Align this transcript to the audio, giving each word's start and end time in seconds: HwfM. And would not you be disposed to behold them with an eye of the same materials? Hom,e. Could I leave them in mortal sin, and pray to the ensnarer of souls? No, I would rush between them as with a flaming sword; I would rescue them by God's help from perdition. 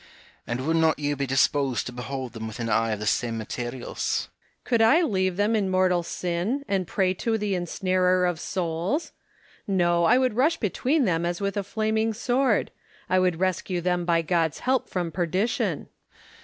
HwfM. 0.01 0.41
And 0.47 0.65
would 0.65 0.75
not 0.77 0.97
you 0.97 1.15
be 1.15 1.27
disposed 1.27 1.85
to 1.85 1.91
behold 1.91 2.33
them 2.33 2.47
with 2.47 2.59
an 2.59 2.69
eye 2.69 2.89
of 2.93 2.99
the 2.99 3.05
same 3.05 3.37
materials? 3.37 4.29
Hom,e. 4.33 4.59
Could 4.63 4.81
I 4.81 5.03
leave 5.03 5.37
them 5.37 5.55
in 5.55 5.69
mortal 5.69 6.01
sin, 6.01 6.65
and 6.67 6.87
pray 6.87 7.13
to 7.13 7.37
the 7.37 7.53
ensnarer 7.53 8.25
of 8.25 8.39
souls? 8.39 9.11
No, 9.67 10.05
I 10.05 10.17
would 10.17 10.33
rush 10.33 10.57
between 10.57 11.05
them 11.05 11.23
as 11.23 11.39
with 11.39 11.55
a 11.55 11.61
flaming 11.61 12.15
sword; 12.15 12.71
I 13.11 13.19
would 13.19 13.39
rescue 13.39 13.79
them 13.79 14.03
by 14.05 14.23
God's 14.23 14.61
help 14.61 14.89
from 14.89 15.11
perdition. 15.11 15.87